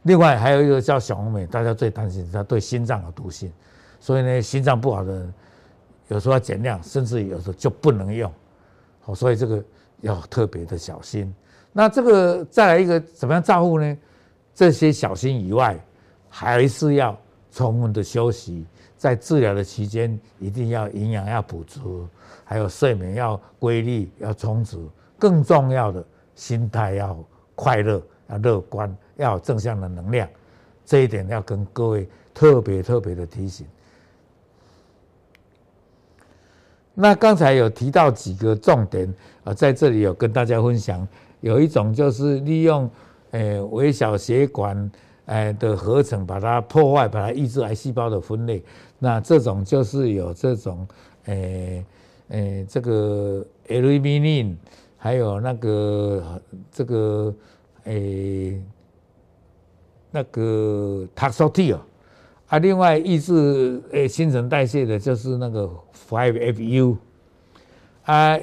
[0.09, 3.53] 另外还有一个叫小红莓，大家最担心它对心脏有毒性，
[4.01, 5.35] 所以呢，心脏不好的人
[6.09, 8.33] 有时候要减量，甚至有时候就不能用。
[9.01, 9.63] 好，所以这个
[10.01, 11.33] 要特别的小心。
[11.73, 13.97] 那这个再来一个怎么样照顾呢？
[14.55, 15.79] 这些小心以外。
[16.31, 17.19] 还是要
[17.51, 18.67] 充分的休息，
[18.99, 22.07] 在治疗的期间一定要营养要补足，
[22.45, 27.19] 还有睡眠要规律要充足，更重要的心态要
[27.55, 30.29] 快乐要乐观，要有正向的能量，
[30.85, 33.67] 这一点要跟各位特别特别的提醒。
[36.95, 39.13] 那刚才有提到几个重点
[39.45, 41.07] 啊，在这里有跟大家分享，
[41.41, 42.91] 有一种就是利用
[43.33, 44.91] 诶微小血管。
[45.29, 48.63] 哎的合成，把它破坏，把它抑制癌细胞的分裂。
[48.99, 50.89] 那这种就是有这种，
[51.27, 51.85] 诶
[52.29, 54.57] 诶，这个 Aluminine
[54.97, 56.41] 还有那个
[56.73, 57.35] 这个
[57.89, 58.63] 诶
[60.11, 61.79] 那个 Taxotere
[62.47, 65.69] 啊，另外抑制诶新陈代谢的就是那个
[66.09, 66.97] five fu
[68.05, 68.39] 啊，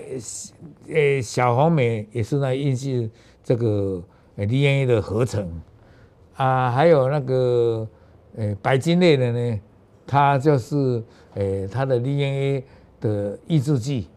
[0.87, 3.09] 诶小红莓也是那抑制
[3.43, 4.03] 这个
[4.35, 5.49] DNA 的合成。
[6.35, 7.87] 啊，还有那个，
[8.35, 9.59] 呃，白金类的呢，
[10.05, 11.01] 它就是，
[11.35, 12.61] 诶，它的 DNA
[12.99, 14.09] 的抑制剂，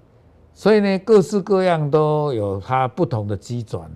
[0.53, 3.89] 所以呢，各式各样都有它不同的机转，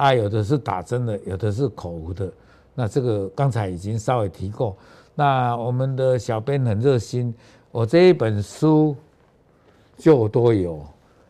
[0.00, 2.32] 啊，有的是打针的，有的是口服的。
[2.74, 4.76] 那这个刚才已经稍微提过。
[5.14, 7.34] 那我们的小编很热心，
[7.70, 8.96] 我这一本书
[9.96, 10.84] 就都有，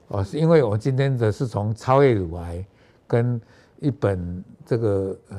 [0.08, 2.64] 哦，是因为我今天的是从超越乳癌
[3.06, 3.40] 跟
[3.80, 5.36] 一本这个呃。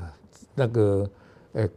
[0.54, 1.10] 那个
[1.54, 1.67] 呃，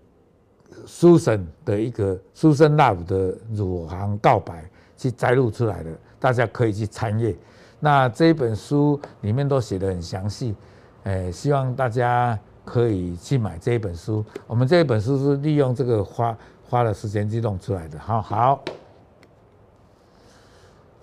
[0.85, 7.35] 书生的一个书生 Love 的乳房告白去摘录出来的，大家可以去参阅。
[7.79, 10.57] 那这一本书里面都写得很详细，
[11.05, 14.25] 诶，希望大家可以去买这一本书。
[14.47, 16.37] 我们这一本书是利用这个花
[16.69, 17.99] 花了时间去弄出来的。
[17.99, 18.65] 好好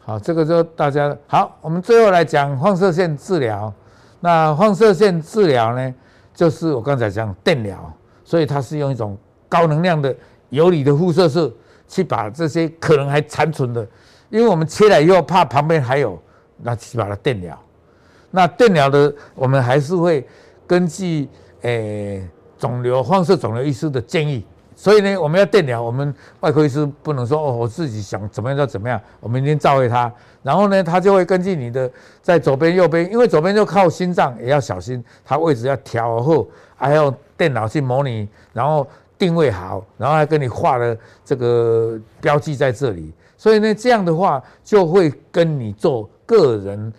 [0.04, 1.56] 好，这个就大家好。
[1.62, 3.72] 我们最后来讲放射线治疗。
[4.20, 5.94] 那放射线治疗呢？
[6.34, 7.92] 就是我刚才讲电疗，
[8.24, 10.16] 所以它是用一种高能量的
[10.50, 11.52] 有理的辐射素
[11.88, 13.88] 去把这些可能还残存的，
[14.30, 16.20] 因为我们切了以后怕旁边还有，
[16.58, 17.60] 那去把它电疗。
[18.32, 20.26] 那电疗的我们还是会
[20.66, 21.28] 根据
[21.62, 24.44] 诶肿瘤放射肿瘤医师的建议
[24.76, 30.12] 所以呢，我们要电疗，我们外科医师不能说哦，我自己想怎么样就怎么样，我们一定照会他。
[30.42, 38.88] 然后呢，他就会根据你的在左边、右边，因为左边就靠心脏，也要小心，他位置要调后，还要电脑去模拟，然后
[39.20, 43.14] 定位好，然后还跟你画了这个标记在这里。
[43.38, 46.92] 所以呢，这样的话就会跟你做个人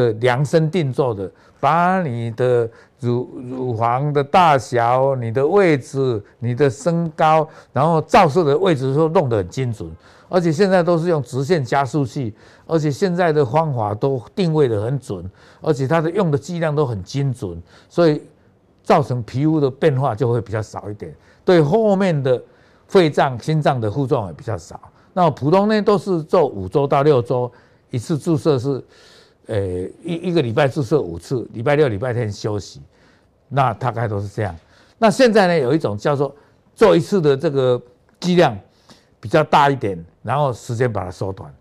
[0.00, 2.68] 的量身定做的，把你的
[3.00, 9.90] 乳乳房的大小、你的位置、你的身高，然后照射的位置都弄得很精准。
[10.28, 12.32] 而且现在都是用直线加速器，
[12.64, 15.28] 而且现在的方法都定位得很准，
[15.60, 18.22] 而且它的用的剂量都很精准，所以
[18.82, 21.12] 造成皮肤的变化就会比较少一点，
[21.44, 22.40] 对后面的
[22.86, 24.80] 肺脏、心脏的副作用也比较少。
[25.12, 27.50] 那普通呢都是做五周到六周
[27.90, 28.80] 一次注射是，
[29.50, 29.58] 呃
[30.02, 32.80] 一一个礼拜注射五次，礼拜六礼拜天休息，
[33.48, 34.56] 那大概都是这样。
[34.96, 36.34] 那现在呢有一种叫做
[36.74, 37.80] 做一次的这个
[38.20, 38.56] 剂量
[39.20, 41.52] 比较大一点，然后时间把它缩短。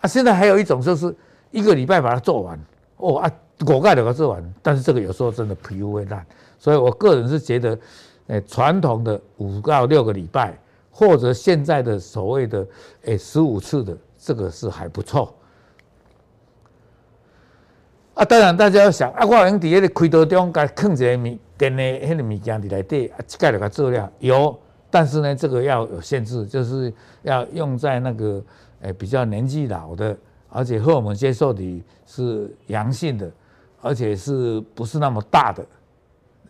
[0.00, 1.14] 啊，现在还有一种就是
[1.50, 2.58] 一个礼拜把它做完，
[2.96, 3.30] 哦啊，
[3.64, 6.26] 果盖都给它做完，但是这个有时候真的皮肤会烂，
[6.58, 7.78] 所以我个人是觉得，
[8.28, 10.58] 诶传统的五到六个礼拜。
[10.96, 12.64] 或者现在的所谓的
[13.02, 15.34] 诶十五次的这个是还不错
[18.14, 24.56] 啊，当然大家要想啊，我用在那个开刀中给放一个米电的那个物件在里底啊，盖了个质量有，
[24.88, 28.40] 但是呢这个要有限制，就是要用在那个
[28.82, 30.16] 诶比较年纪老的，
[30.48, 33.28] 而且荷尔蒙接受体是阳性的，
[33.80, 35.66] 而且是不是那么大的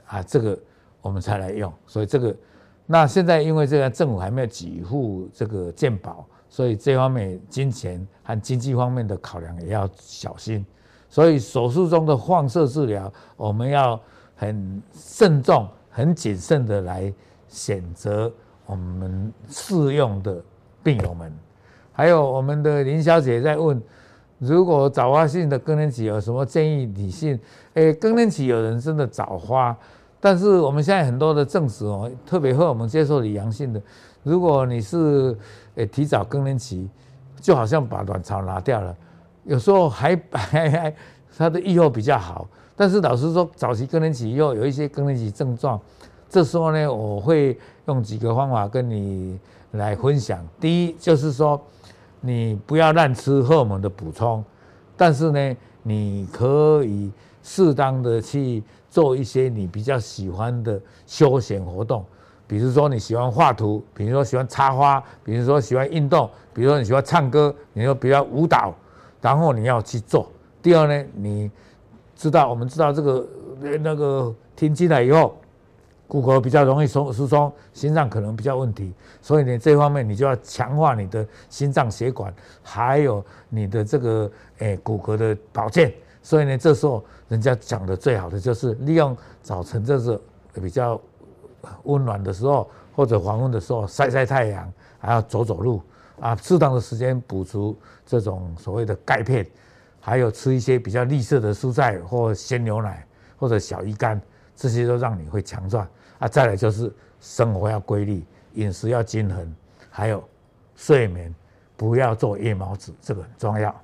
[0.06, 0.58] 啊，这个
[1.00, 2.36] 我们才来用，所以这个。
[2.86, 10.62] 那现在因为这个政府还没有给付这个健保，所以这方面金钱和经济方面的考量也要小心。
[11.14, 14.00] 所以手术中的放射治疗，我们要
[14.34, 17.14] 很慎重、很谨慎的来
[17.46, 18.28] 选择
[18.66, 20.42] 我们适用的
[20.82, 21.32] 病友们。
[21.92, 23.80] 还有我们的林小姐在问，
[24.40, 26.84] 如果早发性的更年期有什么建议？
[26.84, 27.38] 女性，
[27.74, 29.76] 诶，更年期有人真的早发。
[30.18, 33.80] 但是我们现在很多的证实哦，特别和我们接受的阳性的，
[34.24, 35.38] 如果你是
[35.76, 36.90] 诶提早更年期，
[37.40, 38.96] 就好像把卵巢拿掉了，
[39.44, 40.94] 有时候还还还
[41.36, 42.46] 他的预后比较好。
[42.76, 45.80] 但是老实说，早期更年期以后有一些更年期症状，
[46.28, 49.38] 这时候呢，我会用几个方法跟你
[49.72, 50.44] 来分享。
[50.58, 51.60] 第一就是说，
[52.20, 54.44] 你不要乱吃荷尔蒙的补充，
[54.96, 57.10] 但是呢，你可以
[57.42, 58.62] 适当的去。
[58.94, 62.04] 做一些你比较喜欢的休闲活动，
[62.46, 68.72] 比如说你喜欢画图，比如说喜欢插花，比如说喜欢运动，比如说你喜欢唱歌，你说比较舞蹈，
[69.24, 70.30] 然后你要去做。
[70.60, 71.50] 第二呢，你
[72.14, 73.26] 知道我们知道这个
[73.80, 75.34] 那个停经了以后，
[76.06, 85.90] 骨骼比较容易松疏松，心脏可能比较问题，所以呢这方面你就要强化你的心脏血管，还有你的这个诶骨骼的保健。
[86.22, 90.20] 所以呢，这时候人家讲的最好的就是利用早晨这是
[90.52, 91.00] 比较
[91.84, 95.80] 温暖的时候，或者黄昏的时候晒晒太阳，还要走走路
[96.20, 99.46] 啊，适当的时间补足这种所谓的钙片，
[100.00, 104.20] 还有吃一些比较绿色的蔬菜或鲜牛奶或者小鱼干，
[104.54, 105.86] 这些都让你会强壮
[106.18, 106.28] 啊。
[106.28, 108.24] 再来就是生活要规律，
[108.54, 109.54] 饮食要均衡，
[109.90, 110.22] 还有
[110.76, 111.34] 睡眠
[111.76, 113.74] 不要做夜猫子，这个很重要。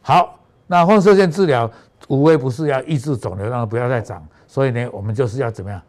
[0.00, 0.34] 好。
[0.70, 1.70] 那放射线治疗
[2.08, 5.80] 无非不是要抑制肿瘤，让它不要再长，所以呢，我们就是要怎么样，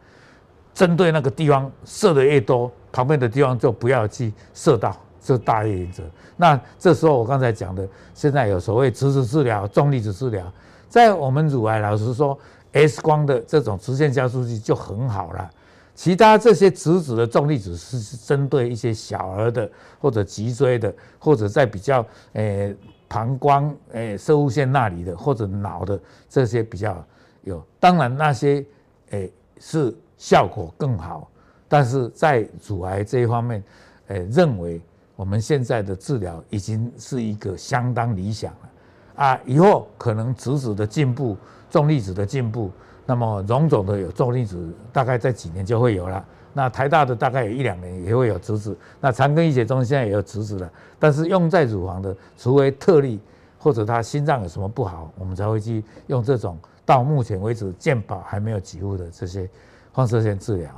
[0.72, 6.02] 针对那个地方射的越多，旁边的地方就不要去射到，这大于原则。
[6.36, 10.52] 那这时候我刚才讲的，现在有所谓质子治疗、重粒子治疗，
[10.88, 12.38] 在我们乳癌，老师说
[12.72, 15.50] ，X 光的这种直线加速器就很好了。
[15.94, 22.74] 其他这些质子的重粒子是针对一些小儿的，或者脊椎的，或者在比较诶。
[23.12, 27.04] 膀胱诶，射物线那里的或者脑的这些比较
[27.42, 28.64] 有，当然那些
[29.10, 31.28] 诶是效果更好，
[31.66, 33.64] 但是在乳癌这一方面，
[34.06, 34.80] 诶认为
[35.20, 41.36] 我们现在的治疗已经是一个相当理想了啊，以后可能质子的进步，
[41.68, 42.70] 重粒子的进步，
[43.04, 46.24] 那么荣总的有重粒子，大概在几年就会有了。
[46.54, 53.20] 那台大的大概有一两年也会有质子，那长庚医学中心现在也有质子了，但是用在乳房的，除非特例
[53.58, 56.58] 或者他心脏有什么不好，我们才会去用这种。
[56.86, 59.46] 到目前为止，健保还没有给付的这些
[59.92, 60.70] 放射线治疗，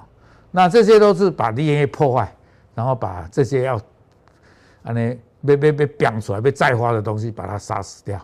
[0.50, 2.34] 那这些都是把 DNA 破坏，
[2.74, 3.80] 然后把这些要
[4.82, 5.14] 啊呢
[5.44, 8.20] 被被被变出来被再发的东西把它杀死掉。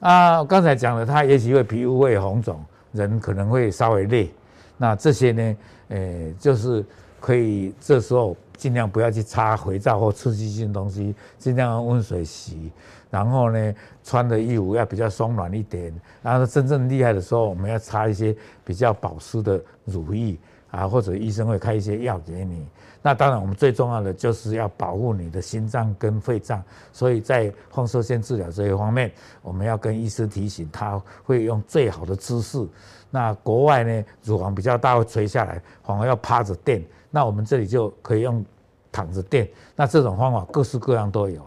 [0.00, 4.30] 啊，刚才讲了，他也许会皮肤会红肿，人可能会稍微累。
[4.76, 5.56] 那这些呢，
[5.88, 6.84] 诶，就是
[7.20, 12.70] 可以这时候尽量不要去擦肥皂或刺激性东西，尽量用温水洗。
[13.10, 15.92] 然后呢，穿的衣服要比较松软一点。
[16.22, 20.36] 然后真正厉害的时候，我们要擦一些比较保湿的乳液
[20.70, 22.66] 啊，或者医生会开一些药给你。
[23.00, 26.62] 那当然，我们最重要的就是要保护你的心脏跟肺脏。
[26.92, 29.10] 所以在放射线治疗这一方面，
[29.40, 32.66] 我们要跟医师提醒，他会用最好的姿势。
[33.10, 36.84] 那国外呢，乳房比较大会垂下来，反而要趴着垫。
[37.10, 38.44] 那我们这里就可以用
[38.90, 39.48] 躺着垫。
[39.76, 41.40] 那这种方法各式各样都有。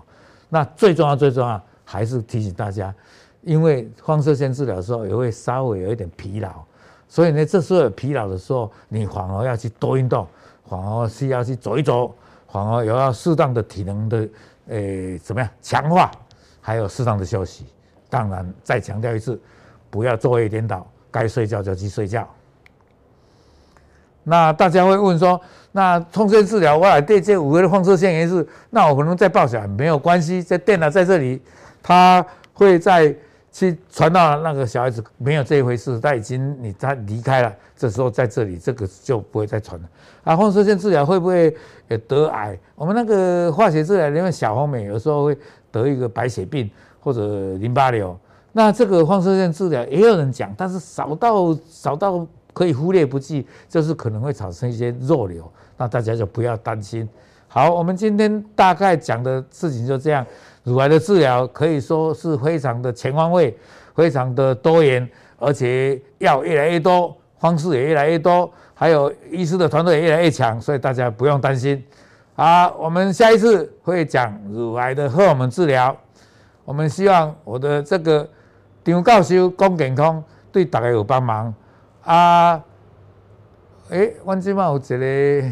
[0.50, 2.96] 那最重要、最重要还是提醒大家，
[3.42, 6.64] 因为放射线治疗的时候也会稍微有一点疲劳，
[7.12, 10.26] 所以呢，这时候有疲劳的时候，你反而要去多运动，
[10.70, 12.16] 反而是要去走一走，
[12.50, 14.30] 反而有要适当的体能的，
[14.70, 16.10] 诶，怎么样强化，
[16.62, 17.66] 还有适当的休息。
[18.10, 19.38] 当然，再强调一次，
[19.90, 22.26] 不要昼夜颠倒，该睡觉就去睡觉。
[24.24, 25.42] 那大家会问说，
[25.74, 31.42] 那放射线治疗，我来对这五个的放射线也是，那我可能再报起来没有关系，这电脑在这里，
[31.84, 33.14] 它会在
[33.52, 39.90] 去传到那个小孩子，没有这一回事，他已经你他离开了，这时候在这里，这个就不会再传了。
[40.24, 41.56] 啊，放射线治疗会不会
[41.88, 42.58] 也得癌？
[42.76, 45.38] 我们那个化学治疗，因为小红莓有时候会
[45.72, 48.18] 得一个白血病或者淋巴瘤，
[48.52, 52.26] 那这个放射线治疗也有人讲，但是少到少到。
[52.54, 57.08] 可以忽略不计，就是可能会产生一些肉瘤，那大家就不要担心。
[57.54, 60.26] 好，我们今天大概讲的事情就这样。
[60.64, 63.54] 乳癌的治疗可以说是非常的全方位，
[63.94, 65.06] 非常的多元，
[65.38, 71.84] 而且药越来越多，方式也越来越多，还有医师的团队也越来越强，所以大家不用担心。
[72.36, 75.94] 好，我们下一次会讲乳癌的荷尔蒙治疗。
[76.64, 78.26] 我们希望我的这个
[78.82, 80.24] 张教授讲健康
[80.54, 81.54] 对大家有帮忙。
[82.06, 82.64] 啊，
[83.90, 85.52] 诶，我今嘛有一个，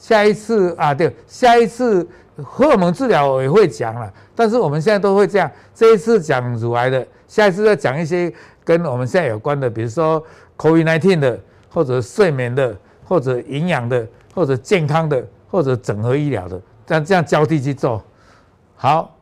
[0.00, 2.04] 下一次啊，对，下一次
[2.42, 8.32] 荷尔蒙治疗也会讲了，但是我们现在都会这样，这一次讲乳癌的，下一次再讲一些
[8.64, 10.24] 跟我们现在有关的，比如说
[10.56, 11.38] COVID-19 的，
[11.68, 12.74] 或者睡眠的，
[13.04, 18.02] 或者营养的，或者健康的，或者整合医疗的，这样这样交替去做，
[18.74, 19.14] 好。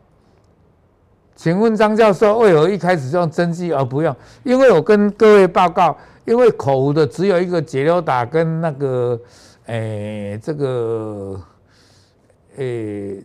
[1.34, 4.14] 请问张教授为何一开始就用针剂而不用？
[4.42, 9.16] 因为我跟各位报告，因为口的只有一个解疗打跟那个，
[9.68, 11.40] 诶、这个，
[12.56, 13.22] 诶、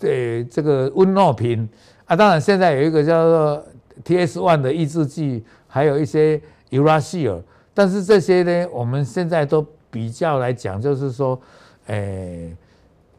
[0.00, 1.68] 诶，这个温诺平
[2.06, 3.66] 啊，当然现在有一个叫做
[4.04, 6.40] TS one 的抑制剂，还有一些
[6.70, 7.42] Uracil，
[7.74, 11.38] 但是这些呢，我们现在都比较来讲，就是说，
[11.88, 12.56] 诶、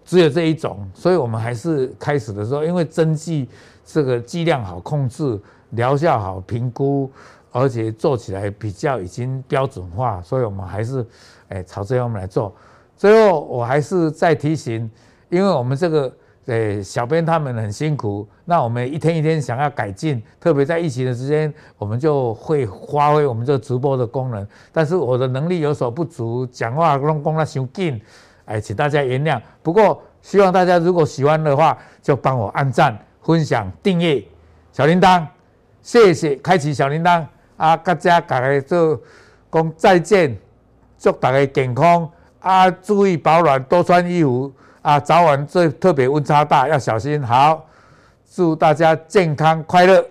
[0.04, 3.48] 只有这一种，所以我们还是开始的时候，因为针剂。
[3.90, 7.10] 这个剂量好控制，疗效好评估，
[7.54, 11.06] 而且做起来比较已经标准化，所以我们还是
[11.48, 12.54] 哎朝这方面来做。
[12.98, 14.90] 最后我还是再提醒，
[15.30, 16.12] 因为我们这个
[16.48, 24.46] 诶小编他们很辛苦，那我们一天一天想要改进，特别在疫情的时间，我们就会发挥我们这个直播的功能。
[24.74, 28.02] 但是我的能力有所不足，讲话拢讲得太紧，
[28.46, 29.40] 哎，请大家原谅。
[29.62, 32.98] 不过希望大家如果喜欢的话，就帮我按赞。
[33.22, 34.24] 分享、订阅
[34.72, 35.28] 小铃铛，
[35.82, 37.26] 谢谢，开启小铃铛
[37.58, 37.76] 啊！
[37.76, 38.98] 大家大家就
[39.52, 40.38] 讲再见，
[40.98, 42.10] 祝大家健康
[42.40, 42.70] 啊！
[42.70, 45.00] 注意保暖，多穿衣服啊！
[45.00, 47.22] 早晚最特别温差大，要小心。
[47.22, 47.66] 好，
[48.34, 50.06] 祝大家健康快乐。